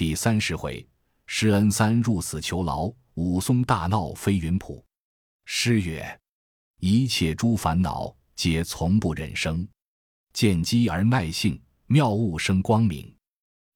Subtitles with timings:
[0.00, 0.88] 第三十回，
[1.26, 4.82] 施恩三入死囚牢，武松大闹飞云浦。
[5.44, 6.18] 诗曰
[6.80, 9.62] ：“一切诸烦恼，皆从不忍生；
[10.32, 13.14] 见机而耐性，妙物生光明。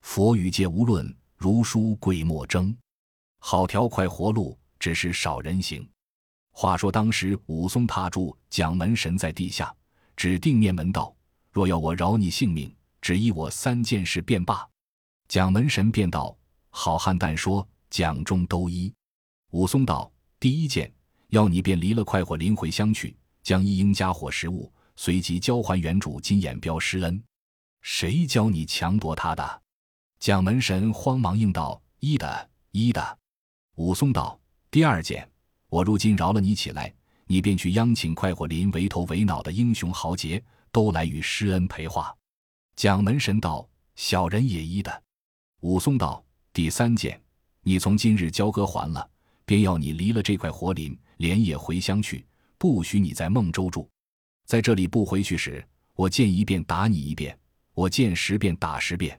[0.00, 2.75] 佛语皆无论，如书贵莫争。
[3.38, 5.86] 好条快活路，只是少人行。”
[6.52, 9.77] 话说当时武松踏住蒋门神在地下，
[10.16, 11.14] 指定面门道
[11.52, 14.66] ：“若要我饶你性命，只依我三件事便罢。”
[15.35, 16.32] 蒋门神便道
[16.71, 18.95] ：“好汉但说，蒋中都一。”
[19.51, 20.95] 武松道：“第一件，
[21.30, 27.20] 要你便离了快活林回乡去，将一应家伙食物随即交还原主金眼彪施恩。
[27.83, 29.62] 谁教你强夺他的？”
[30.20, 33.19] 蒋门神慌忙应道：“依的，依的。”
[33.75, 34.39] 武松道
[34.70, 35.28] ：“第二件。”
[35.69, 36.95] 我如今饶了你起来，
[37.27, 42.16] 你便去央请快活林为头为脑的英雄豪杰都来与施恩陪话。
[42.77, 45.03] 蒋门神道：“小人也依的。”
[45.64, 47.18] 武松道：“第三件，
[47.62, 49.10] 你从今日交割还了，
[49.46, 52.22] 便要你离了这块活林，连夜回乡去，
[52.58, 53.89] 不许你在孟州住。
[54.44, 57.34] 在这里不回去时，我见一遍打你一遍，
[57.72, 59.19] 我见十遍打十遍，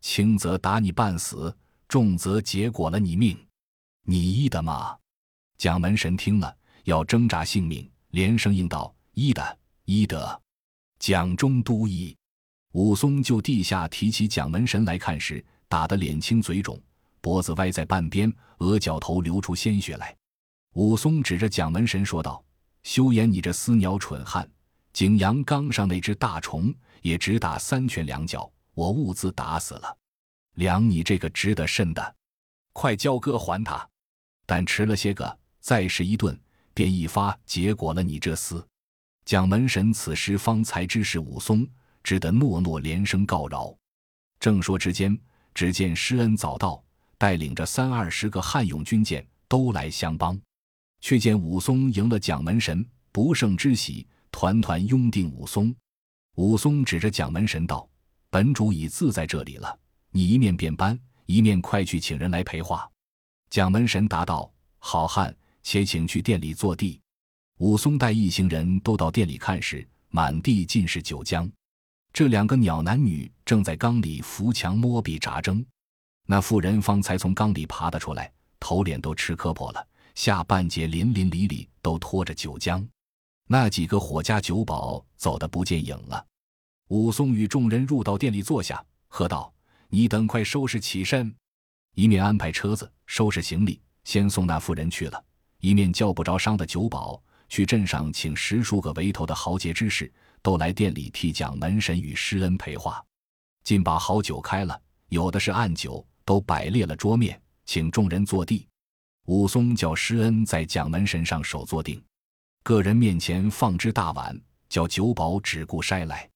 [0.00, 3.38] 轻则打你半死，重则结果了你命。
[4.02, 4.98] 你依的吗？”
[5.56, 6.52] 蒋门神听了，
[6.82, 10.42] 要挣扎性命，连声应道：“依的，依得。”
[10.98, 12.12] 蒋中都依。
[12.72, 16.80] 武松就地下提起蒋门神来看时，打得脸青嘴肿，
[17.20, 20.16] 脖子歪在半边，额角头流出鲜血来。
[20.74, 22.44] 武松指着蒋门神说道
[22.84, 24.48] ：“休言你这厮鸟蠢汉，
[24.92, 29.96] 景阳冈上那只大虫也只打三拳两脚，我兀自打死了。
[30.54, 32.16] 量你这个值得甚的，
[32.72, 33.88] 快交割还他！
[34.44, 36.40] 但迟了些个。”再试一顿，
[36.74, 38.64] 便一发结果了你这厮。
[39.24, 41.66] 蒋门神此时方才知是武松，
[42.04, 43.76] 只得诺诺连声告饶。
[44.38, 45.18] 正说之间，
[45.56, 46.84] 只见施恩早到，
[47.16, 50.38] 带领着三二十个悍勇军舰都来相帮。
[51.00, 55.74] 却见武松赢了蒋门神，不胜之喜，团团拥定武松。
[56.34, 57.88] 武松指着蒋门神道
[58.28, 59.74] ：“本主已自在这里了，
[60.10, 62.86] 你一面便搬，一面快去请人来陪话。”
[63.48, 67.00] 蒋门神答道：“好汉。”且请去店里坐地。
[67.60, 71.50] 武松带一行人都到店里看时，满地尽是酒浆。
[72.16, 75.62] 这两个鸟男女正在缸里扶墙摸壁扎针。
[76.24, 82.82] 那妇人方才从缸里爬得出来，头脸都吃磕破了，下半截淋淋漓漓都拖着酒浆。
[83.46, 86.26] 那几个伙家酒保走得不见影了。
[86.88, 89.52] 武松与众人入到店里坐下，喝道
[89.90, 91.30] ：“你等快收拾起身！”
[91.96, 95.22] 一面安排车子收拾行李，先送那妇人去了。
[95.60, 100.10] 一面叫不着伤的酒保去镇上请十数个围头的豪杰之士，
[100.46, 103.04] 都来店里替蒋门神与施恩陪话。
[103.64, 108.64] 尽把好酒开了，有的是暗酒，都摆列了桌面，请众人坐地。
[109.24, 112.00] 武松叫施恩在蒋门神上手坐定，
[112.62, 116.30] 个人面前放只大碗，叫酒保只顾筛来。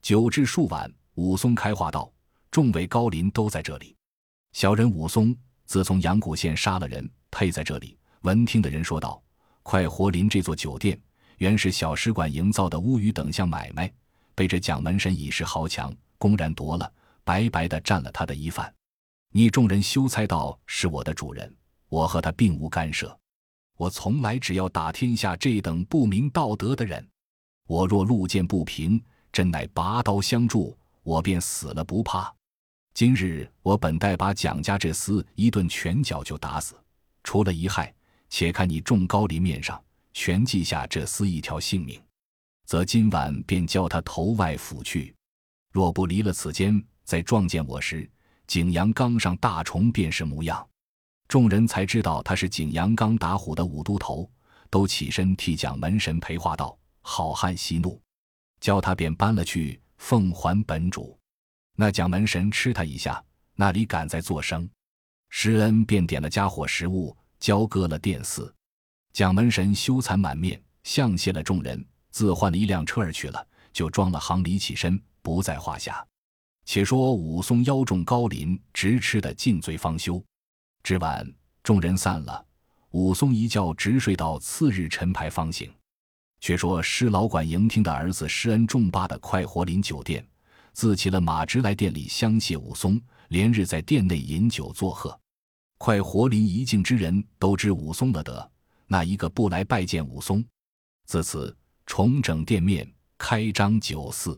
[0.00, 2.10] 酒至数碗，武松开话道
[2.50, 3.94] ：“众位高邻都在这里，
[4.52, 9.22] 小人武松自从阳谷县杀了人，配在这里。”闻听的人说道
[9.62, 10.98] ：“快活林这座酒店
[11.40, 13.90] 原是小使馆营造的乌鱼等项买卖，
[14.34, 16.92] 被这蒋门神以势豪强，公然夺了，
[17.24, 18.70] 白白的占了他的一饭。
[19.32, 21.50] 你众人休猜到是我的主人，
[21.88, 23.18] 我和他并无干涉。
[23.78, 27.08] 我从来只要打天下这等不明道德的人。
[27.66, 29.02] 我若路见不平，
[29.32, 32.30] 真乃拔刀相助，我便死了不怕。
[32.92, 36.74] 今日我本待把蒋家这厮一顿拳脚就打死，
[37.24, 37.90] 除了遗害。”
[38.32, 42.00] 且看你众高林面上全记下这厮一条性命，
[42.66, 45.14] 则今晚便叫他头外府去。
[45.72, 48.10] 若不离了此间，再撞见我时，
[48.46, 50.66] 景阳冈上大虫便是模样。
[51.28, 54.28] 众人才知道他是景阳冈打虎的五都头，
[54.68, 58.00] 都起身替蒋门神陪话道：“好汉息怒，
[58.60, 61.16] 叫他便搬了去，奉还本主。”
[61.76, 64.68] 那蒋门神吃他一下，那里敢再作声？
[65.28, 67.16] 施恩便点了家伙食物。
[67.38, 68.54] 交割了殿司，
[69.12, 76.06] 蒋门神羞惭满面，向谢了众人，自换了一辆车儿去了，就装了行李起身，不在话下。
[76.64, 80.22] 且说武松邀众高林，直吃得尽醉方休。
[80.82, 81.26] 至晚，
[81.62, 82.44] 众人散了，
[82.92, 85.72] 武松一觉直睡到次日晨牌方醒。
[86.40, 90.26] 却说施老管迎听的儿子施恩重罢的快活林酒店，
[90.72, 92.98] 自骑了马直来店里相谢武松，
[93.28, 95.18] 连日在店内饮酒作贺。
[95.76, 98.50] 快活林一境之人都知武松的德，
[98.92, 100.44] 那一个不来拜见武松？
[101.06, 101.56] 自此
[101.86, 104.36] 重整店面，开张酒肆。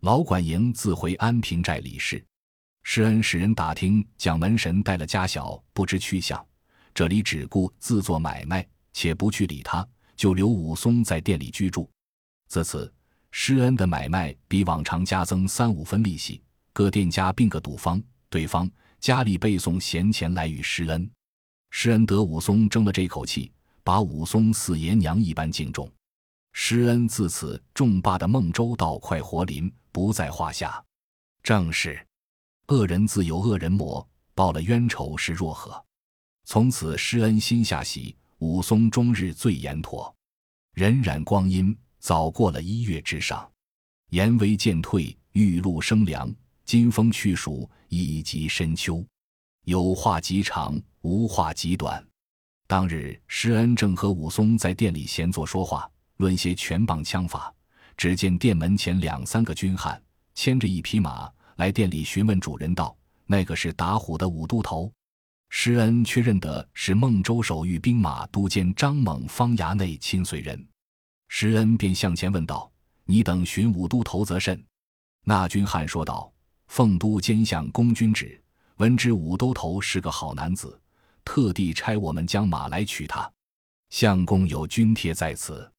[0.00, 2.24] 老管营自回安平寨理事。
[2.84, 6.42] 施恩使人打听蒋门神带了家小，不知去向。
[6.94, 9.86] 这里只顾自做买卖，且不去理他，
[10.16, 11.86] 就留武松在店里居住。
[12.48, 12.90] 自此，
[13.30, 16.40] 施恩的买卖比往常加增三五分利息。
[16.72, 21.10] 各店家并个赌方，对方家里备送闲钱来与施恩。
[21.68, 25.90] 施恩得武松争了这口气，把武松似爷娘一般敬重。
[26.52, 30.82] 施恩自此重霸的孟州道快活林不在话下。
[31.42, 32.06] 正是，
[32.68, 35.82] 恶人自有恶人磨，报了冤仇是若何？
[36.44, 40.14] 从此施恩心下喜，武松终日最严妥。
[40.74, 43.50] 荏苒光阴早过了一月之上，
[44.10, 49.04] 言微渐退，玉露生凉，金风去暑，已及深秋。
[49.64, 52.04] 有话极长，无话极短。
[52.72, 55.86] 当日施恩正和武松在店里闲坐说话，
[56.16, 57.54] 论些拳棒枪法。
[57.98, 60.02] 只见店门前两三个军汉
[60.34, 62.96] 牵着一匹马来店里询问主人道
[63.28, 64.90] ：“那个是打虎的武都头。”
[65.52, 70.66] 施恩却认得是孟州守御兵马都监张猛方衙内亲随人，
[71.28, 72.72] 施恩便向前问道
[73.04, 74.58] ：“你等寻武都头则甚？”
[75.26, 76.32] 那军汉说道
[76.68, 78.42] ：“奉都监相公君旨，
[78.78, 80.80] 闻知武都头是个好男子，
[81.24, 83.30] 特地差我们将马来取他。
[83.90, 85.70] 相公有军帖在此。”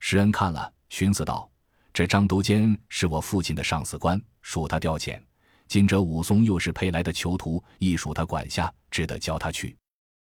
[0.00, 1.48] 施恩看了，寻思道
[1.92, 5.20] ：“这张都监是我父亲的上司官，属他调遣。”
[5.68, 9.74] 今者武松又是配来的囚徒，亦属他管辖，只得教他去。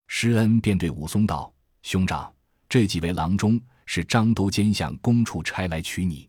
[0.07, 1.53] 施恩便对武松道
[1.83, 2.33] ：“兄长，
[2.67, 6.27] 这几位郎中是张都监相公处差来取你，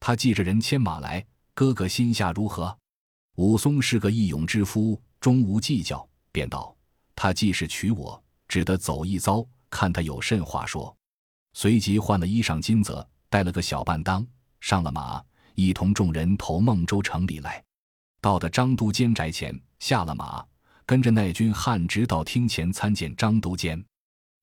[0.00, 2.76] 他记着人牵马来，哥哥心下如何？”
[3.36, 6.74] 武松是个义勇之夫，终无计较，便道
[7.20, 10.96] ：“他既是娶我，只得走一遭，看他有甚话说。”
[11.52, 14.24] 随即换了衣裳金泽，带了个小伴当，
[14.60, 15.20] 上了马，
[15.56, 17.60] 一同众人投孟州城里来。
[18.20, 20.46] 到的张都监宅前，下了马，
[20.86, 23.84] 跟着那军汉直到厅前参见张都监。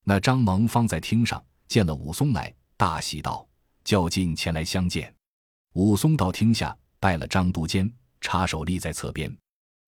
[0.03, 3.47] 那张蒙方在厅上见了武松来，大喜道
[3.85, 5.15] ：“较劲前来相见。”
[5.75, 7.89] 武松到厅下拜了张都监，
[8.19, 9.33] 插手立在侧边。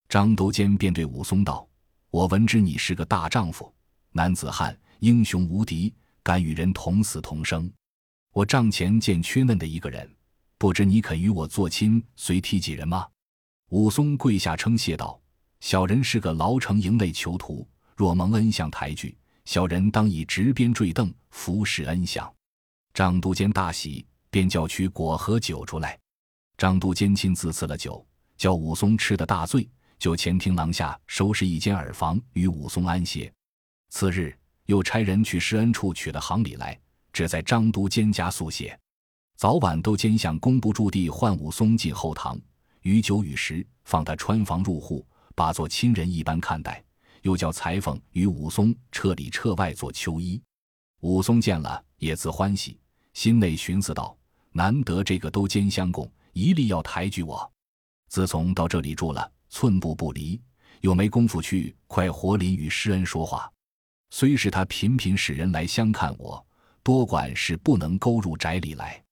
[0.08, 1.67] 张都监便对武松道
[2.10, 3.74] ：“我闻知你是个大丈夫，
[4.12, 5.94] 男子汉，英雄无敌，
[6.24, 7.70] 敢与人同死同生。
[8.32, 10.10] 我帐前见缺嫩的一个人，
[10.58, 13.06] 不知你肯与我做亲，随提几人吗？”
[13.72, 15.20] 武松跪下称谢道
[15.60, 17.68] ：“小人是个牢城营内囚徒，
[17.98, 22.34] 若蒙恩相抬举，小人当以执鞭坠镫，服侍恩相。”
[22.96, 26.00] 张都监大喜，便叫取果和酒出来。
[26.58, 28.04] 张都监亲自赐了酒，
[28.38, 29.70] 叫武松吃得大醉，
[30.00, 33.32] 就前厅廊下收拾一间耳房与武松安歇。
[33.90, 36.80] 次日又差人去施恩处取了行礼来，
[37.14, 38.78] 只在张都监家宿歇。
[39.36, 42.40] 早晚都监相公不住地唤武松进后堂。
[42.82, 45.06] 与酒与食，放他穿房入户，
[45.36, 46.84] 把做亲人一般看待。
[47.24, 50.42] 又叫裁缝与武松彻里彻外做秋衣。
[51.02, 52.80] 武松见了，也自欢喜，
[53.14, 54.18] 心内寻思道
[54.54, 57.52] ：“难得这个都监相公，一力要抬举我。
[58.08, 60.42] 自从到这里住了，寸步不离，
[60.82, 63.52] 又没工夫去快活林与施恩说话。
[64.10, 66.46] 虽是他频频使人来相看我，
[66.84, 69.04] 多管是不能勾入宅里来。”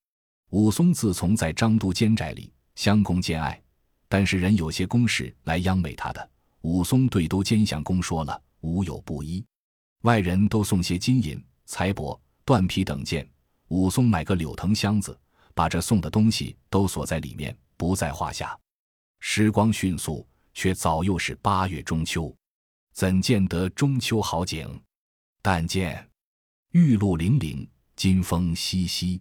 [0.51, 3.61] 武松自从在张都监宅里相公兼爱。
[4.07, 6.29] 但是人有些公事来央美他的，
[6.61, 9.43] 武松对都监相公说了，无有不依。
[10.03, 13.27] 外人都送些金银财帛、缎皮等件，
[13.69, 15.19] 武松买个柳藤箱子，
[15.55, 18.57] 把这送的东西都锁在里面，不在话下。
[19.27, 22.33] 时光迅速，却早又是八月中秋，
[22.93, 24.79] 怎见得中秋好景？
[25.41, 26.07] 但见
[26.73, 29.19] 玉露零零，金风淅淅，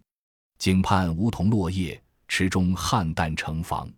[0.59, 3.91] 井畔梧桐落叶，池中菡萏成房。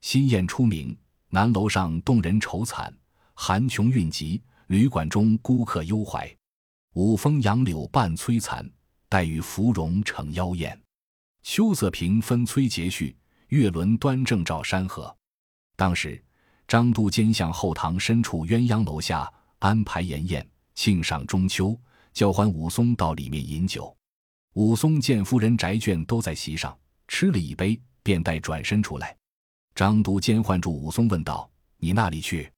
[0.00, 0.96] 新燕出鸣，
[1.28, 2.92] 南楼上动人愁惨，
[3.34, 6.34] 寒琼韵急，旅馆中孤客忧怀。
[6.94, 8.68] 五峰杨柳半摧残，
[9.06, 10.80] 黛玉芙蓉成妖艳。
[11.42, 13.14] 秋色平分催节序，
[13.48, 15.14] 月轮端正照山河。
[15.76, 16.22] 当时
[16.68, 21.78] 张都监向后堂深处鸳鸯楼下安排筵宴，庆上中秋，
[22.12, 23.94] 叫唤武松到里面饮酒。
[24.54, 26.76] 武松见夫人宅眷都在席上，
[27.08, 29.16] 吃了一杯，便待转身出来。
[29.74, 32.52] 张都监唤住武松，问道：“你那里去？”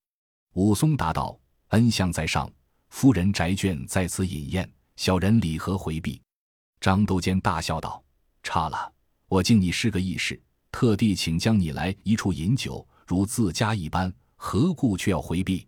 [0.55, 2.51] 武松答道：“恩相在上，
[2.89, 6.21] 夫人宅眷在此饮宴，小人礼何回避？”
[6.81, 8.03] 张都监大笑道
[8.43, 8.91] ：“差了！
[9.27, 10.39] 我敬你是个义士，
[10.71, 15.67] 特地请将你来一处饮酒，如自家一般，何故却要回避？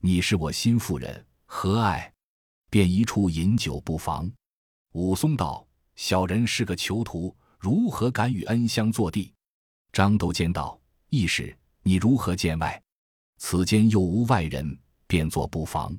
[0.00, 2.12] 你是我心腹人，何爱？
[2.70, 4.30] 便一处饮酒不妨。”
[4.92, 9.32] 武松道：“小人是个囚徒，如何敢与恩相坐地？”
[9.92, 10.78] 张都监道。
[11.08, 12.82] 义士，你如何见外？
[13.36, 15.96] 此间又无外人，便作不妨。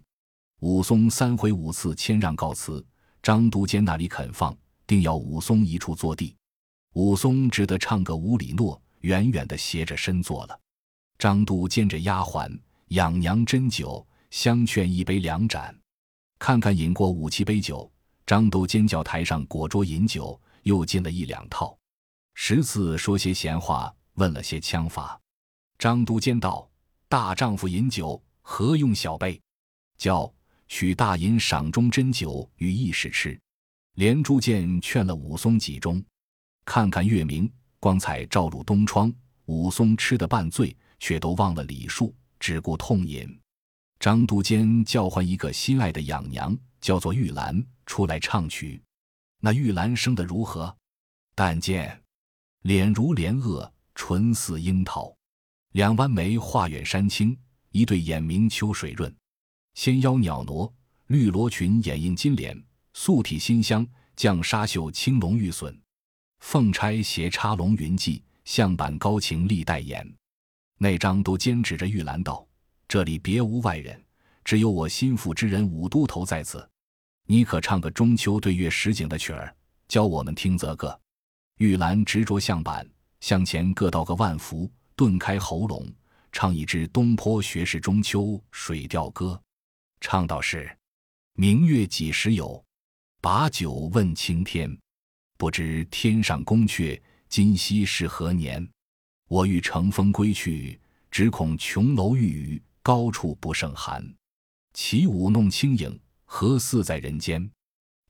[0.59, 2.85] 武松三回五次谦让告辞，
[3.21, 6.35] 张都监那里肯放，定要武松一处坐地。
[6.93, 10.59] 武松只得唱个五里诺，远远的斜着身坐了。
[11.17, 12.51] 张都监着丫鬟
[12.89, 15.75] 养娘斟酒，相劝一杯两盏。
[16.37, 17.89] 看看饮过五七杯酒，
[18.25, 21.77] 张都监叫台上果桌饮酒，又进了一两套。
[22.33, 25.19] 十次说些闲话，问了些枪法。
[25.77, 26.69] 张都监道
[27.07, 29.39] ：“大丈夫饮酒，何用小杯？
[29.97, 30.31] 叫
[30.67, 33.39] 取大银赏中斟酒与义士吃。”
[33.95, 36.03] 连珠剑劝了武松几盅。
[36.65, 39.13] 看看月明，光彩照入东窗。
[39.45, 43.37] 武松吃得半醉，却都忘了礼数，只顾痛饮。
[43.99, 48.81] 张都监叫唤一个心爱的养娘，叫做玉兰，出来唱曲。
[49.41, 50.73] 那玉兰生得如何？
[51.35, 52.01] 但见
[52.61, 55.13] 脸如莲萼，唇似樱桃，
[55.73, 57.37] 两弯眉画远山青，
[57.71, 59.13] 一对眼明秋水润。
[59.73, 60.73] 纤腰袅娜，
[61.07, 62.57] 绿罗裙掩映金莲，
[62.93, 65.77] 素体馨香，绛纱绣青龙玉笋。
[66.39, 70.09] 凤钗斜插龙云髻，象板高擎历代言。
[70.83, 72.45] 那张都监指着玉兰道
[72.89, 74.03] ：“这里别无外人，
[74.43, 76.69] 只有我心腹之人武都头在此。
[77.25, 79.55] 你可唱个中秋对月实景的曲儿，
[79.87, 80.99] 教我们听则个。”
[81.59, 82.85] 玉兰执着象板，
[83.21, 85.89] 向前各道个万福，顿开喉咙，
[86.33, 89.41] 唱一支东坡学士中秋水调歌。
[90.01, 90.69] 唱道是
[91.39, 92.61] ：“明月几时有？
[93.21, 94.77] 把酒问青天。”
[95.39, 98.69] 不知天上宫阙，今夕是何年？
[99.33, 104.07] 我欲乘风归去，只恐琼楼玉宇，高处不胜寒。
[104.73, 107.49] 起舞弄清影，何似在人间？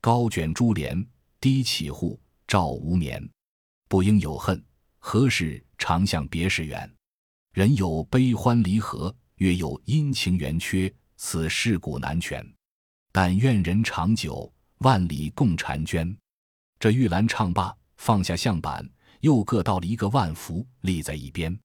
[0.02, 1.02] 高卷珠帘，
[1.40, 3.26] 低绮户，照无眠。
[3.88, 4.62] 不应有恨，
[4.98, 6.94] 何事长向别时圆？
[7.54, 12.46] 人有悲欢离合，月有阴晴圆缺，此事古难全。
[13.12, 16.14] 但愿人长久，万里共婵娟。
[16.78, 18.86] 这玉兰唱罢，放下象板，
[19.24, 21.58] 又各倒了一个万福，立在一边。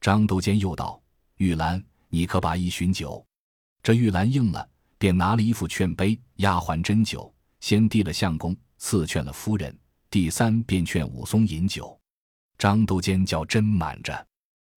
[0.00, 1.00] 张都监又道
[1.38, 3.24] ：“玉兰，你可把一巡酒。”
[3.80, 9.72] 这玉兰应了，便拿了一副劝杯，丫鬟斟酒，先递了相公，次劝了夫人，
[10.10, 11.96] 第三便劝武松饮酒。
[12.58, 14.26] 张都监叫斟满着，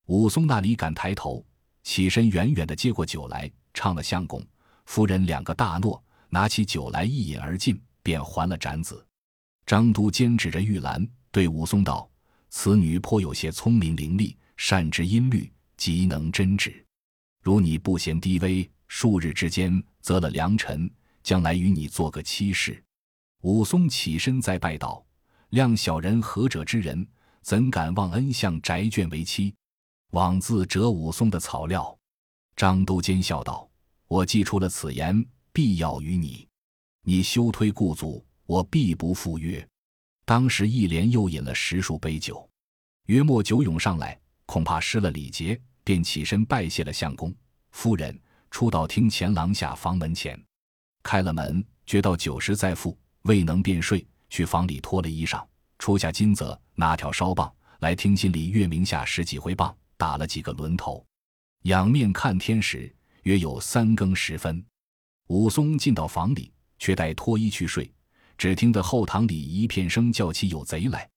[0.06, 1.44] 武松那里敢抬头，
[1.82, 4.40] 起身远远的接过酒来，唱了相公、
[4.86, 9.04] 夫人两个大诺，拿起酒来一饮而尽，便还了盏子。
[9.66, 12.08] 张都监指着玉兰，对武松道
[12.50, 16.86] ：“此女颇有些聪明伶俐，善知音律，极能针指。
[17.42, 20.90] 如你不嫌低微，数日之间择了良辰，
[21.24, 22.84] 将来与你做个妻室。”
[23.42, 25.06] 武松起身再拜道
[25.52, 27.08] ：“谅小人何者之人，
[27.42, 29.56] 怎敢忘恩向宅眷为妻？
[30.12, 31.98] 枉自折武松的草料。”
[32.56, 33.70] 张都监笑道
[34.08, 36.48] ：“我既出了此言，必要与你，
[37.04, 39.64] 你休推故祖。”我必不赴约。
[40.30, 42.48] 当时一连又饮了十数杯酒，
[43.08, 47.34] 约莫酒涌上来，恐怕失了礼节，便起身拜谢了相公
[47.72, 48.16] 夫人，
[48.52, 50.40] 出到厅前廊下房门前，
[51.02, 55.44] 开了门，觉到酒食在腹，未能便睡，去房里脱了衣裳，
[55.80, 61.04] 出下金泽，拿条烧棒来厅心里月明下十几回棒，打了几个轮头，
[61.64, 64.64] 仰面看天时，约有三更时分。
[65.30, 67.92] 武松进到房里，却待脱衣去睡。
[68.40, 71.10] 只听得后堂里一片声叫起有贼来，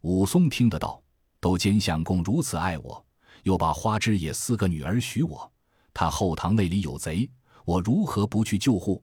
[0.00, 1.00] 武松听得到，
[1.38, 3.06] 都监相公如此爱我，
[3.44, 5.52] 又把花枝也四个女儿许我，
[5.92, 7.30] 他后堂内里有贼，
[7.64, 9.00] 我如何不去救护？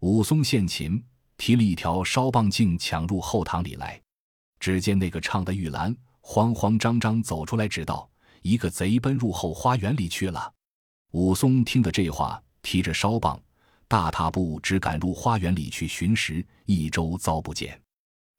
[0.00, 1.00] 武松献琴，
[1.36, 4.02] 提了一条烧棒镜抢入后堂里来。
[4.58, 8.10] 只见那个唱的玉兰慌慌张张走出来，指道
[8.42, 10.52] ：“一个贼奔入后花园里去了。”
[11.14, 13.40] 武松听得这话，提着烧棒。
[13.94, 17.80] 大踏步只赶入花园里去寻时，一周遭不见，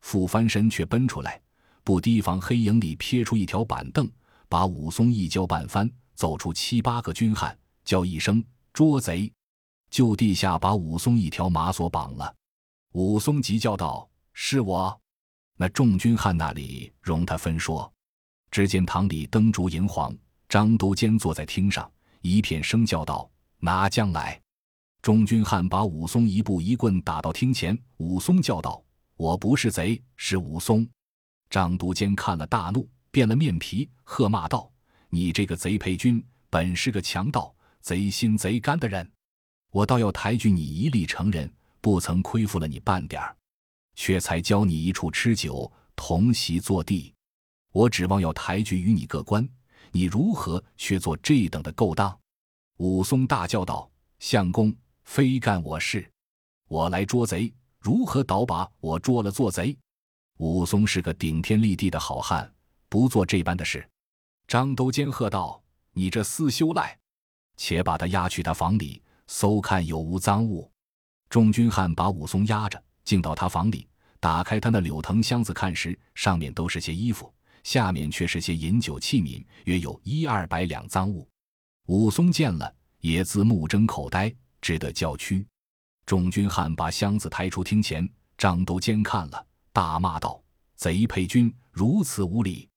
[0.01, 1.41] 复翻身却奔出来，
[1.81, 4.05] 不提防黑影里撇出一条板凳，
[4.49, 8.43] 把武松一跤绊翻，走出七八个军汉，叫一声
[8.73, 9.31] 捉贼，
[9.89, 12.35] 就地下把武松一条马索绑了。
[12.91, 14.99] 武松急叫道：“是我！”
[15.55, 17.89] 那众军汉那里容他分说。
[18.51, 20.13] 只见堂里灯烛银黄，
[20.49, 24.37] 张都监坐在厅上，一片声叫道：“拿将来！”
[25.05, 28.83] 众军汉把武松一步一棍打到厅前，武松叫道
[29.17, 30.83] ：“我不是贼，是武松。”
[31.47, 34.67] 张都监看了大怒，变了面皮，喝骂道
[35.11, 39.07] ：“你这个贼配军，本是个强盗，贼心贼肝的人，
[39.69, 43.37] 我倒要抬举你一力成人，不曾亏负了你半点儿，
[43.93, 47.13] 却才教你一处吃酒，同席坐地，
[47.73, 49.47] 我指望要抬举与你个官，
[49.91, 52.19] 你如何却做这等的勾当？”
[52.77, 56.11] 武松大叫道：“相公，非干我事，
[56.67, 59.75] 我来捉贼，如何倒把我捉了做贼？”
[60.37, 62.53] 武松是个顶天立地的好汉，
[62.89, 63.87] 不做这般的事。
[64.47, 66.97] 张都监喝道：“你这厮休赖，
[67.55, 70.69] 且把他押去他房里，搜看有无赃物。”
[71.29, 73.87] 众军汉把武松押着，进到他房里，
[74.19, 77.33] 打开他那柳藤箱子看时，上面都是些衣服，
[77.63, 81.27] 下面却是些饮酒器皿，约有一二百两赃物。
[81.87, 84.33] 武松见了，也自目睁口呆，
[84.65, 85.45] 只得叫屈。
[86.07, 90.41] 众军汉把箱子抬出厅前，张都监看了，大骂道
[90.75, 92.67] ：“贼配军，如此无礼！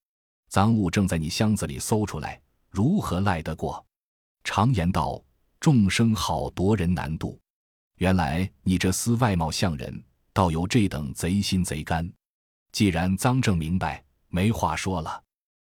[0.50, 3.82] 赃物正在你箱子里搜出来，如何赖得过？
[4.44, 5.18] 常言道，
[5.60, 7.40] 众生好夺人难度。
[7.96, 10.04] 原来你这厮外貌像人，
[10.34, 12.06] 倒有这等贼心贼肝。
[12.70, 15.24] 既然赃证明白，没话说了，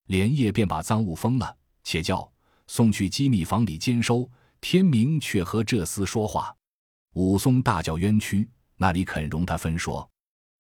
[0.06, 2.26] 连夜便把赃物封了，且叫。”
[2.68, 4.28] 送去机密房里监收，
[4.68, 6.52] 天明却和这厮说话。
[7.14, 10.10] 武松大叫冤屈，那里肯容他分说。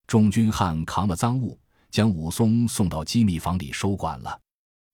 [0.05, 1.59] 众军汉扛了赃物，
[1.89, 4.39] 将武松送到机密房里收管了。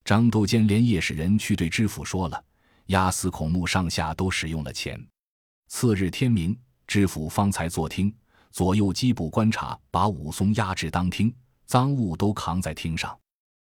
[0.05, 2.41] 张都监连夜使人去对知府说了，
[2.85, 4.97] 押司孔目上下都使用了钱。
[5.67, 8.15] 次日天明，知府方才坐听，
[8.51, 11.35] 左右缉捕观察，把武松押至当厅，
[11.67, 13.19] 赃物都扛在厅上。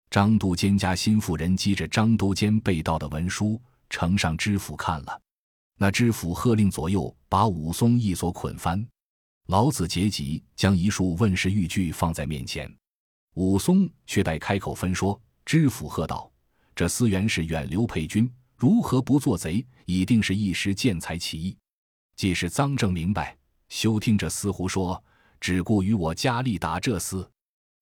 [0.10, 5.20] 张都监家心腹人击着张都监被盗的文书，呈上知府看了。
[5.77, 8.86] 那知府喝令左右把武松一锁捆翻。
[9.48, 12.74] 老子结疾，将一束问世玉具放在面前。
[13.34, 15.20] 武松却待开口分说。
[15.46, 16.32] 知府喝道
[16.74, 19.65] ：“这司原是远流配军，如何不做贼？
[19.86, 21.58] 一定是一时见财起意。
[22.15, 23.38] 既是赃证明白，
[23.68, 25.03] 休听这厮胡说，
[25.42, 27.27] 只顾与我加力打这厮。”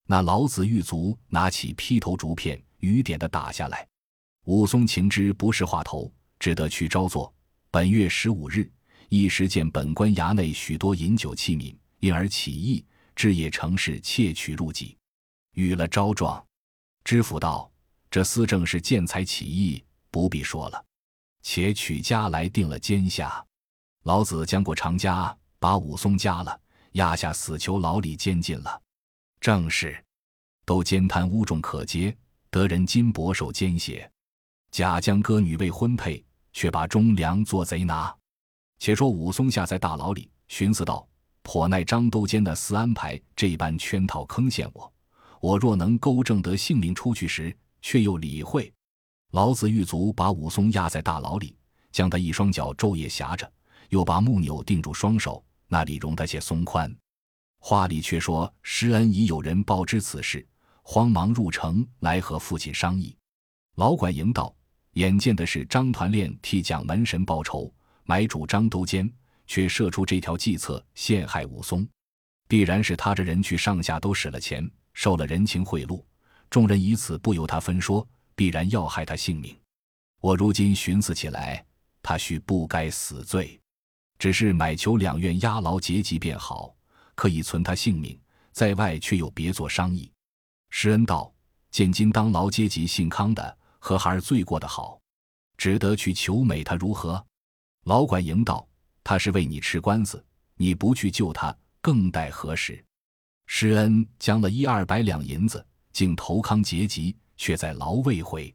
[0.08, 3.86] 那老子狱卒拿起劈头竹片，雨点的打下来。
[4.46, 7.32] 武松情知不是话头，只得去招坐。
[7.72, 8.70] 本月十五日，
[9.08, 12.84] 一时见本官衙内许多饮酒器皿，因而起意，
[13.16, 14.94] 至夜成事窃取入己，
[15.54, 16.44] 与了招状。
[17.02, 17.72] 知府道
[18.12, 20.84] ：“这厮正是见财起意，不必说了，
[21.40, 23.42] 且取家来定了监下。
[24.02, 26.60] 老子将过长家，把武松夹了，
[26.92, 28.82] 押下死囚牢里监禁了。”
[29.40, 29.98] 正是，
[30.66, 32.14] 都奸贪污众可揭，
[32.50, 34.12] 得人金帛受奸邪。
[34.70, 38.14] 假将歌女未婚配，却把忠良做贼拿。
[38.78, 41.06] 且说武松下在大牢里，寻思道：
[41.42, 44.92] 颇耐张都监的私安排这般圈套坑陷我，
[45.40, 48.72] 我若能勾正得性命出去时，却又理会。
[49.32, 51.56] 老子狱卒把武松压在大牢里，
[51.90, 53.50] 将他一双脚昼夜挟着，
[53.88, 56.94] 又把木钮定住双手，那里容他些松宽。
[57.60, 60.46] 话里却说施恩已有人报知此事，
[60.82, 63.16] 慌忙入城来和父亲商议。
[63.76, 64.54] 老管营道
[64.92, 67.72] ：“眼见的是张团练替蒋门神报仇，
[68.04, 69.10] 买主张都监
[69.46, 71.86] 却设出这条计策陷害武松，
[72.48, 76.02] 必然是他这人去上下都使了钱，受了人情贿赂。
[76.50, 79.56] 众人以此不由他分说，必然要害他性命。
[80.20, 81.64] 我如今寻思起来，
[82.02, 83.58] 他须不该死罪，
[84.18, 86.74] 只是买求两院押牢结疾便好。”
[87.14, 88.18] 可以存他性命，
[88.52, 90.10] 在外却又别做商议。
[90.70, 91.32] 施恩道
[91.70, 95.00] ：“见今当劳阶级姓康的和孩儿罪过的好，
[95.58, 97.22] 只得去求美他如何？”
[97.82, 98.64] 老管营道
[99.02, 102.82] ：“他是为你吃官司，你不去救他，更待何时？”
[103.46, 108.54] 施恩将了一二百两银子，竟投康结疾，却在牢未回。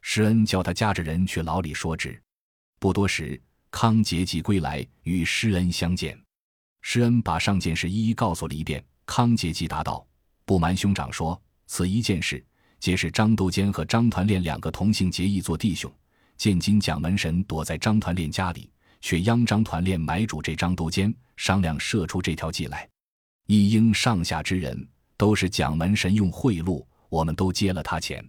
[0.00, 2.18] 施恩叫他夹着人去牢里说之。
[2.80, 6.18] 不多时，康结疾归来，与施恩相见。
[6.80, 8.82] 施恩把上件事一一告诉了一遍。
[9.04, 10.06] 康节吉答道
[10.46, 12.42] ：“不瞒兄长说，此一件事，
[12.82, 15.88] 皆是张都监和张团练两个同姓结义做弟兄。
[16.36, 18.68] 见今蒋门神躲在张团练家里，
[19.00, 22.90] 却央张团练买主这张都监，商量设出这条计来。
[23.46, 24.84] 一应上下之人
[25.16, 28.28] 都是蒋门神用贿赂，我们都接了他钱。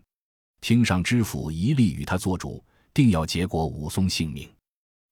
[0.62, 2.64] 厅上知府一力与他做主，
[2.94, 4.48] 定要结果武松性命。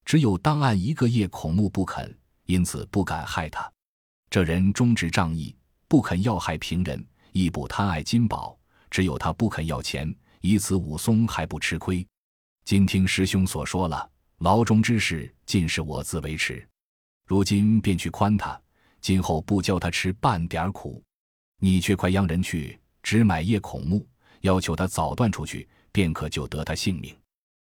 [0.04, 3.68] 只有当案一个叶孔目不肯。”因此不敢害他，
[4.30, 5.52] 这人忠直仗义，
[5.88, 8.56] 不肯要害平人，亦不贪爱金宝。
[8.92, 12.06] 只有他不肯要钱，以此武松还不吃亏。
[12.62, 14.06] 今听师兄所说了，
[14.40, 16.68] 牢中之事尽是我自维持。
[17.26, 18.60] 如今便去宽他，
[19.00, 21.02] 今后不教他吃半点苦。
[21.58, 24.06] 你却快央人去，只买叶孔目，
[24.42, 27.16] 要求他早断出去，便可救得他性命。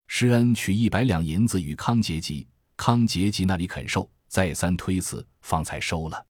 [0.08, 4.10] 施恩取一百两银子与康杰吉，康杰吉那里肯受。
[4.30, 6.26] 再三推辞，方才收了。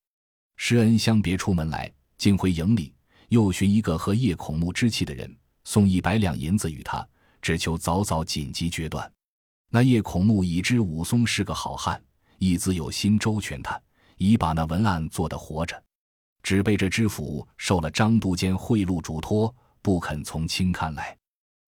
[0.57, 2.91] 施恩相别出门来，进回营里，
[3.29, 7.07] 又寻一个和叶孔目之气的人，送一百两银子与他，
[7.41, 9.09] 只求早早紧急决断。
[9.69, 12.01] 那叶孔目已知武松是个好汉，
[12.39, 13.79] 亦自有心周全他，
[14.17, 15.81] 已把那文案做得活着，
[16.41, 21.15] 只被这知府受了张都监贿赂嘱托，不肯从轻看来。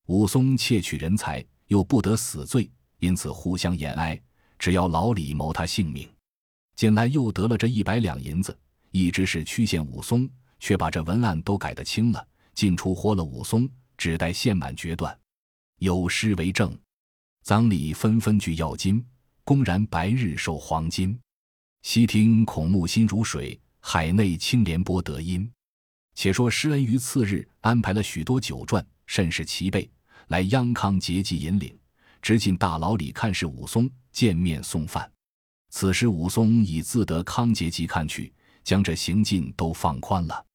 [0.07, 4.19] 武松窃取人才，又不得死罪，因此互相言哀，
[4.57, 6.09] 只要老李谋他性命。
[6.75, 8.57] 近来又得了这一百两银子，
[8.89, 10.27] 一直是曲线武松，
[10.61, 15.19] 却把这文案都改得轻了，进出豁了武松，只待献满决断。
[15.79, 16.73] 有诗为证。
[17.43, 19.03] 赃礼纷纷聚要金，
[19.43, 21.19] 公然白日受黄金。
[21.81, 25.51] 悉听孔目心如水，海内青莲波得音。
[26.13, 29.89] 且说施恩于次日安排了许多酒馔，甚是齐备，
[30.27, 31.75] 来央康节集引领，
[32.21, 35.11] 直进大牢里看视武松，见面送饭。
[35.69, 38.31] 此时武松已自得康节集看去，
[38.63, 40.45] 将这行径都放宽了。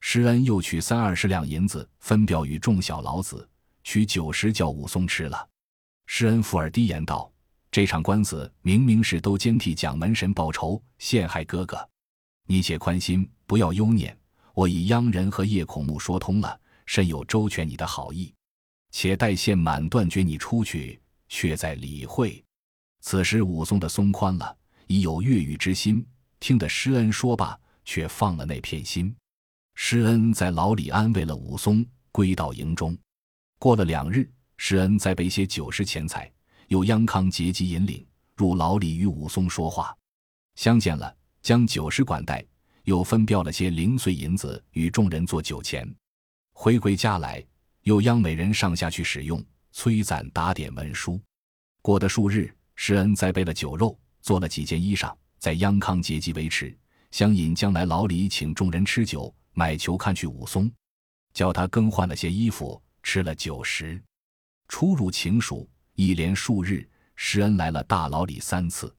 [0.00, 3.48] 施恩又取三二十两银子，分表与众小老子，
[3.82, 5.48] 取九十叫武松吃了。
[6.06, 7.30] 施恩附耳低言道
[7.70, 11.88] ：“这场官司明明是都监替蒋门神报仇，陷害哥哥。
[12.46, 14.16] 你且宽心，不要忧念。
[14.54, 18.32] 我已央人和叶孔目说通了，甚有周全你的好意。
[18.90, 22.42] 且待县满断绝你出去，却在理会。”
[23.00, 24.56] 此时武松的松宽了，
[24.86, 26.04] 已有越狱之心。
[26.40, 29.14] 听得施恩说罢，却放了那片心。
[29.80, 32.98] 施恩在牢里安慰了武松，归到营中。
[33.60, 34.28] 过了两日。
[34.56, 36.30] 施恩再备些酒食钱财，
[36.66, 39.96] 又央康节集引领入牢里与武松说话，
[40.56, 42.44] 相见了，将酒食管带，
[42.82, 45.88] 又分掉了些零碎银子与众人做酒钱。
[46.52, 47.42] 回归家来，
[47.84, 51.20] 又央每人上下去使用，催攒打点文书。
[51.80, 56.76] 过了数日，施恩再备了酒肉，做了几件衣裳，在央康节集维持，
[57.12, 60.70] 相引将来牢里请众人吃酒，买球看去武松，
[61.34, 64.00] 叫他更换了些衣服，吃了酒食。
[64.68, 68.94] 出入情蜀，一连数日，施恩来了大牢里三次，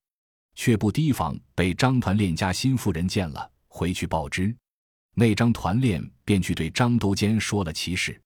[0.56, 4.54] 却不提防被张团练家新妇人见了，回去报知。
[5.16, 8.22] 那张团练便去对张都监说了其事，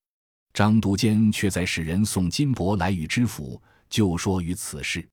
[0.55, 5.07] 张都监却在使人送金帛来与知府，就说于此事。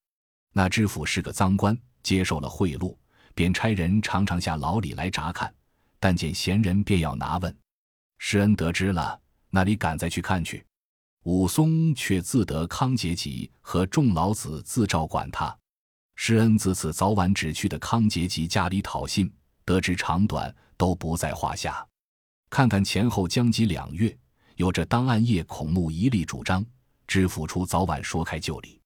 [0.55, 2.97] 那知府是个赃官，接受了贿赂，
[3.35, 5.55] 便差人常常下牢里来查看，
[6.01, 7.57] 但见闲人便要拿问。
[8.19, 10.67] 施恩得知了，那里敢再去看去？
[11.25, 15.55] 武松却自得康节集和众老子自照管他，
[16.17, 19.31] 施恩自此早晚只去的康节集家里讨信，
[19.67, 21.87] 得知长短都不在话下。
[22.49, 24.17] 看看前后将及两月，
[24.57, 26.65] 有着当案夜孔目一力主张，
[27.07, 28.81] 知府出早晚说开就理。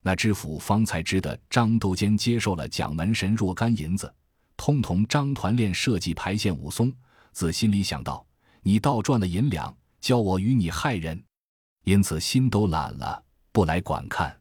[0.00, 4.12] 那知府方才知的张都监接受了蒋门神若干银子，
[4.56, 6.92] 通同张团练设计排陷武松，
[7.32, 8.24] 自心里想到：
[8.62, 11.22] 你倒赚了银两，教我与你害人。
[11.84, 14.34] 因此心都懒了，不来管看。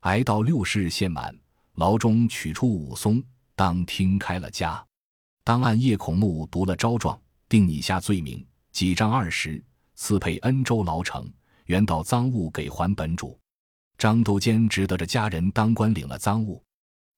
[0.00, 1.36] 挨到六十日限满，
[1.74, 3.22] 牢中取出武松，
[3.56, 4.84] 当听开了家。
[5.42, 9.62] 当按叶孔目读了招状，定拟下罪名，几章二十，
[9.94, 11.28] 赐配恩州牢城，
[11.64, 13.36] 原道赃物给还本主。
[13.98, 16.62] 张都监只得着家人当官领了赃物，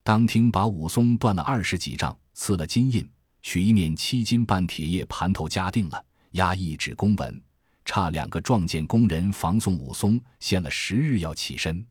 [0.03, 3.07] 当听把武松断了二十几丈，赐了金印，
[3.43, 7.43] 取一面七斤半铁叶盘头夹定了，押一纸公文。
[7.85, 11.85] 差两个撞见工人防送武松，限了十日要起身。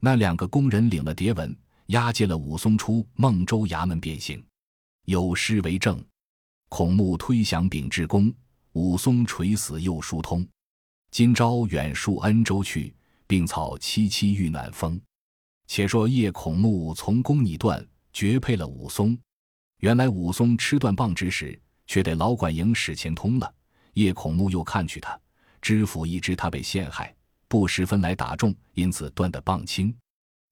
[0.00, 1.54] 那两个工人领了牒文，
[1.88, 4.42] 押解了武松出孟州衙门便行。
[5.04, 6.02] 有诗为证：
[6.70, 8.32] 孔目推降秉至公，
[8.72, 10.44] 武松垂死又疏通。
[11.10, 12.94] 今朝远戍恩州去，
[13.26, 14.98] 并草萋萋遇暖风。
[15.66, 19.16] 且说叶孔目从公拟断，绝配了武松。
[19.82, 23.54] 原来武松吃断棒之时，却得老管营使钱通了。
[23.94, 25.18] 叶孔目又看去他。
[25.60, 27.12] 知府一知他被陷害，
[27.48, 29.92] 不十分来打中，因此断得棒轻。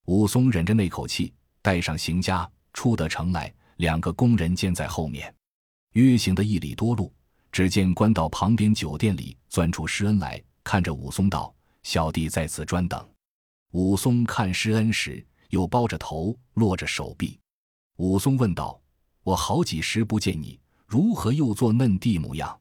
[0.05, 5.33] 武松忍着那口气，带上行家出得城来，两个工人监在后面。
[5.93, 7.13] 约行的一里多路，
[7.53, 13.09] 只见官道旁边酒店里钻出施恩来，看着武松道：“小弟在此专等。”
[13.71, 17.39] 武松看施恩时，又包着头，落着手臂。
[17.95, 18.79] 武松问道
[19.23, 22.59] ：“我好几时不见你，如何又做嫩弟模样？”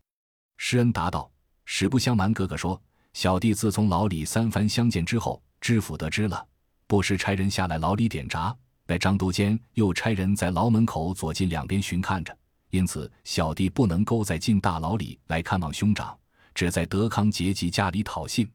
[0.56, 1.30] 施恩答道。
[1.72, 6.44] 实不相瞒，哥哥说，小弟自从牢里三番相见之后，知府得知了，
[6.88, 8.54] 不时差人下来牢里点闸。
[8.88, 12.36] 那张督监又差人在牢门口左近两边巡看着，
[12.70, 16.18] 因此小弟不能够在进大牢里来看望兄长，
[16.56, 18.50] 只在德康节吉家里讨信。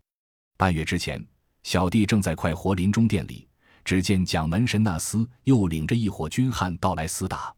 [0.57, 1.25] 半月之前，
[1.63, 3.47] 小弟正在快活林中店里，
[3.85, 7.55] 只见蒋门神那厮又领着一伙军汉到来厮打，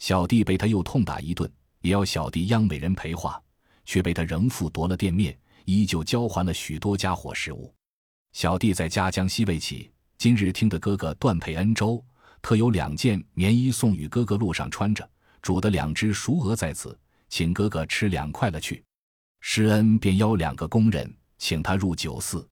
[0.00, 1.48] 小弟被他又痛打一顿，
[1.82, 3.40] 也要小弟央美人陪话。
[3.86, 7.74] 却被他仍复夺了店面，依旧交还了许多家伙食物。
[8.32, 12.00] 小弟在家将西未起，今日听得哥哥断配恩州，
[12.40, 15.08] 特有两件棉衣送与哥哥路上穿着，
[15.42, 16.96] 煮的两只熟鹅在此，
[17.28, 18.84] 请哥哥吃两块了去。
[19.40, 22.48] 施恩便邀两个工人，请他入酒肆。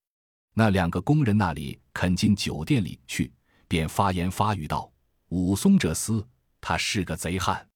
[0.55, 3.33] 那两个工人那里肯进酒店里去，
[3.69, 4.91] 便发言发语道
[5.31, 6.25] ：“武松这厮，
[6.68, 7.66] 他是个贼汉，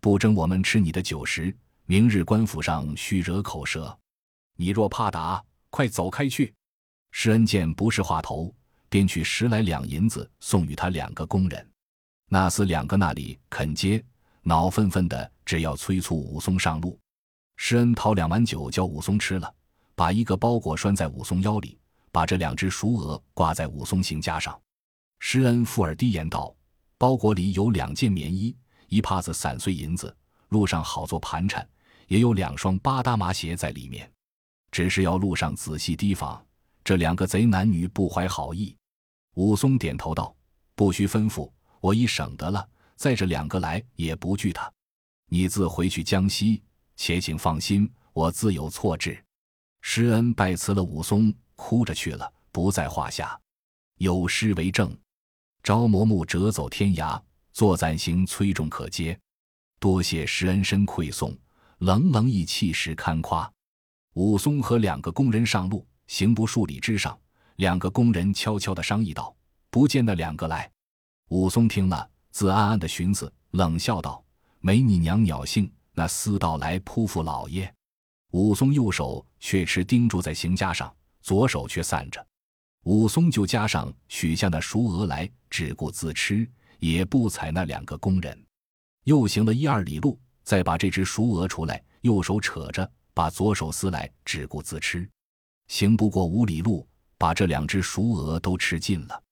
[0.00, 3.96] 不争我们吃你的酒食，明日官府上须惹口舌。
[4.56, 6.52] 你若怕打，快走开去。”
[7.12, 8.52] 施恩见不是话头，
[8.88, 11.70] 便取十来两银子送与他两个工人。
[12.30, 14.04] 那厮两个那里肯接，
[14.42, 16.98] 恼愤愤的，只要催促武松上路。
[17.58, 19.54] 施恩讨两碗酒，叫武松吃了，
[19.94, 21.78] 把一个包裹拴在武松腰里，
[22.10, 24.60] 把这两只熟鹅挂在武松行枷上。
[25.20, 26.52] 施恩附耳低言道
[27.02, 30.16] ：“包裹里有两件棉衣，一帕子散碎银子，
[30.50, 31.60] 路上好做盘缠；
[32.06, 34.08] 也有两双八搭麻鞋在里面，
[34.70, 36.40] 只是要路上仔细提防，
[36.84, 38.76] 这两个贼男女不怀好意。”
[39.34, 40.32] 武松点头道
[40.76, 42.64] ：“不需吩咐，我已省得了。
[42.94, 44.72] 再这两个来也不惧他，
[45.28, 46.62] 你自回去江西。”
[46.94, 49.20] 且请放心，我自有措置。
[49.80, 53.36] 施恩拜辞了武松，哭着去了，不在话下。
[53.96, 54.96] 有诗为证
[55.62, 57.20] ：“朝磨木折走天涯，
[57.52, 59.16] 坐暂行崔众可接。
[59.78, 61.36] 多谢施恩深馈送，
[61.78, 63.50] 冷冷意气时堪夸。”
[64.14, 67.16] 武松和两个工人上路，行不数里之上，
[67.56, 69.34] 两个工人悄悄的商议道
[69.70, 70.68] ：“不见那两个来。”
[71.30, 74.22] 武松听了，自暗暗的寻思，冷笑道
[74.58, 77.72] ：“没你娘鸟性！”那厮道来扑附老爷，
[78.32, 82.26] 武松右手却持钉住在行枷上，左手却散着。
[82.84, 88.46] 武松就加上取下那熟鹅来，只顾自吃，也不睬那两个工人。
[89.04, 95.06] 又行了一二里路，再把这只熟鹅出来，右手扯着，把左手撕来，只顾自吃。
[95.68, 96.88] 行不过五里路，
[97.18, 99.22] 把这两只熟鹅都吃尽了。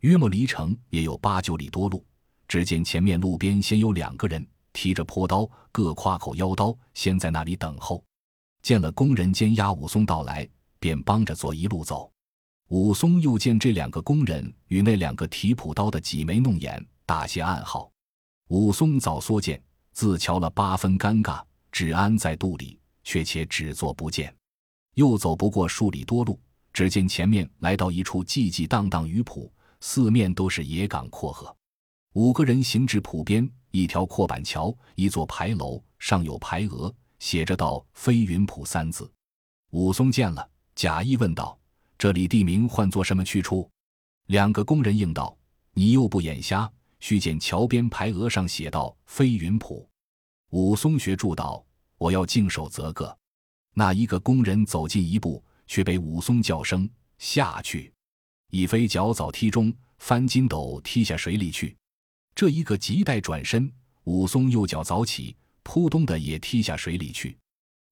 [0.00, 2.04] 约莫离城也有八九里多路，
[2.48, 4.44] 只见前面路边先有两个人。
[4.72, 8.02] 提着坡刀，各挎口腰刀，先在那里等候。
[8.62, 10.48] 见了工人监押武松到来，
[10.80, 12.10] 便帮着做一路走。
[12.70, 17.90] 武松又见这两个工人与那两个提朴刀的挤眉弄眼，打些暗号。
[18.46, 24.32] 武松早缩见，自瞧了八分尴尬，只安在肚里，却且只做不见。
[24.94, 26.38] 又走不过数里多路，
[26.72, 31.52] 只见前面来到一处寂寂荡荡鱼浦，四面都是野港阔河。
[32.12, 33.50] 五个人行至浦边。
[33.72, 39.08] 一条阔板桥，一座牌楼，上有牌额，写着“道飞云浦”三字。
[39.70, 41.56] 武松见了，假意问道
[42.00, 43.70] ：“这里地名唤作什么去处？”
[44.28, 45.36] 两个工人应道
[45.74, 49.86] ：“你又不眼瞎，须见桥边牌额上写道‘飞云浦’。”
[50.48, 51.62] 武松学住道
[51.98, 53.14] ：“我要静守则个。”
[53.76, 57.92] 那一个工人走近一步，却被武松叫声下去，
[58.48, 61.76] 一飞脚早踢中，翻筋斗踢下水里去。
[62.34, 63.70] 这一个急待转身，
[64.04, 67.36] 武松右脚早起，扑通的也踢下水里去。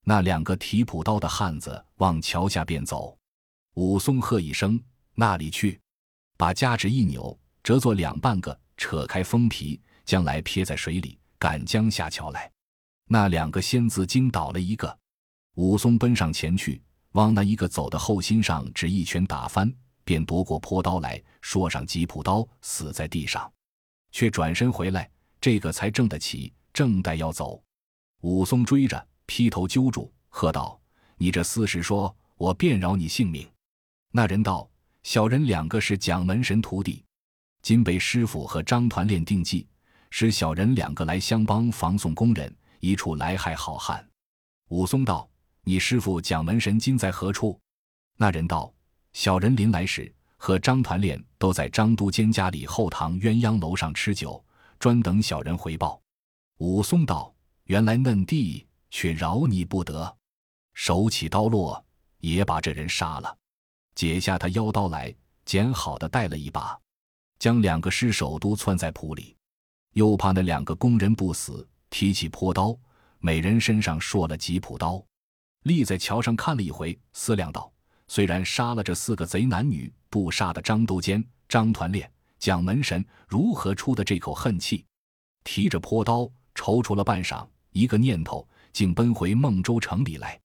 [0.04, 3.14] 那两个提朴刀的汉子往桥下便走。
[3.78, 4.82] 武松喝一声
[5.14, 5.80] ：“那里去！”
[6.36, 12.50] 把夹子一扭，折作两半个，扯开封皮，将来撇在水里，赶将下桥来。
[13.06, 14.98] 那两个仙子惊倒了一个，
[15.54, 23.48] 武松奔上前去，往那一个走的后心上只一拳打翻，便夺过坡刀来，说上几朴刀，死在地上。
[24.10, 25.08] 却转身回来，
[25.40, 27.62] 这个才正得起，正待要走，
[28.22, 30.80] 武松追着，劈头揪住，喝道
[31.16, 33.48] ：“你这厮是说，我便饶你性命。”
[34.10, 34.68] 那人道
[35.02, 37.04] ：“小人两个是蒋门神徒弟，
[37.62, 39.66] 今被师傅和张团练定计，
[40.10, 44.06] 使小人两个来相帮防送工人，一处来害好汉。”
[44.68, 45.28] 武松道
[45.62, 47.58] ：“你师傅蒋门神今在何处？”
[48.16, 48.72] 那人道
[49.12, 54.40] ：“小人临来时。”和张团练都在张都监家里后堂鸳鸯楼上吃酒，
[54.78, 56.00] 专等小人回报。
[56.58, 57.34] 武松道
[57.66, 60.16] ：“原来嫩弟却饶你不得。”
[60.74, 61.84] 手起刀落，
[62.18, 63.36] 也把这人杀了，
[63.98, 65.12] 解下他腰刀来，
[65.44, 66.78] 捡好的带了一把，
[67.40, 69.34] 将两个尸首都窜在铺里。
[69.94, 72.78] 又怕那两个工人不死，提起坡刀，
[73.18, 75.04] 每人身上搠了几朴刀，
[75.64, 77.72] 立在桥上看了一回，思量道
[78.06, 82.08] ：“虽然杀了这四个贼男女。”不杀的张都监、张团练、
[82.38, 84.86] 蒋门神如何出的这口恨气？
[85.42, 86.20] 提着坡刀
[86.54, 90.40] 踌躇了半晌，一个念头，竟奔回孟州城里来。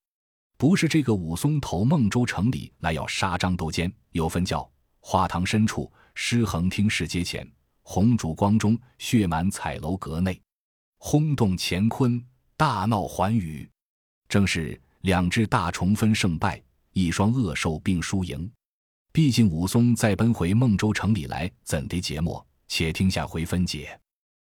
[0.63, 4.71] 不是这个武松投孟州城里来要杀张都监，有分教
[5.02, 7.45] 花堂深处，诗横听市街前，
[7.82, 10.41] 红烛光中，血满彩楼阁内，
[10.99, 13.69] 轰动乾坤，大闹寰宇。
[14.30, 18.49] 正是两只大虫分胜败，一双恶兽并输赢。
[19.12, 22.47] 毕竟武松再奔回孟州城里来，怎的结末？
[22.69, 23.99] 且听下回分解。